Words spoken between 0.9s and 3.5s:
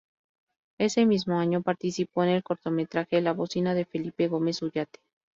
mismo año participó en el cortometraje "La